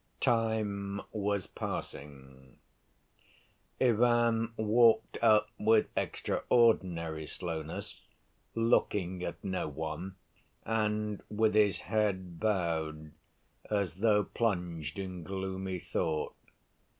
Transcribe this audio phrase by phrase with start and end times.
[0.19, 2.57] Time was passing.
[3.79, 8.01] Ivan walked up with extraordinary slowness,
[8.55, 10.15] looking at no one,
[10.65, 13.11] and with his head bowed,
[13.69, 16.33] as though plunged in gloomy thought.